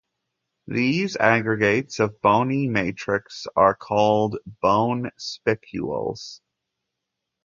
[0.65, 6.41] These aggregates of bony matrix are called bone spicules.